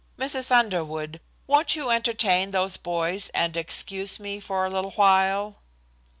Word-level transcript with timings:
Mrs. 0.17 0.49
Underwood, 0.49 1.21
won't 1.45 1.75
you 1.75 1.91
entertain 1.91 2.49
those 2.49 2.75
boys 2.75 3.29
and 3.35 3.55
excuse 3.55 4.19
me 4.19 4.39
for 4.39 4.65
a 4.65 4.69
little 4.71 4.93
while?" 4.95 5.57